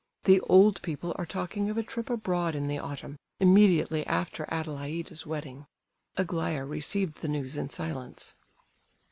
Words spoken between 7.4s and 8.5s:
in silence."